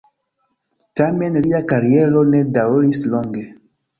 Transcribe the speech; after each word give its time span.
Tamen 1.01 1.37
lia 1.47 1.59
kariero 1.73 2.25
ne 2.31 2.41
daŭris 2.57 3.05
longe. 3.15 3.47